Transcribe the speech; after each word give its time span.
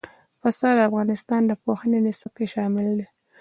پسه 0.41 0.67
د 0.77 0.79
افغانستان 0.89 1.41
د 1.45 1.51
پوهنې 1.63 1.99
نصاب 2.05 2.31
کې 2.37 2.45
شامل 2.53 2.87
دي. 2.97 3.07